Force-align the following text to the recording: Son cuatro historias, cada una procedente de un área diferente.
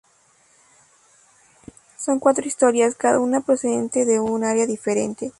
Son 1.95 2.17
cuatro 2.19 2.47
historias, 2.47 2.95
cada 2.95 3.19
una 3.19 3.41
procedente 3.45 4.03
de 4.03 4.19
un 4.19 4.43
área 4.43 4.65
diferente. 4.65 5.29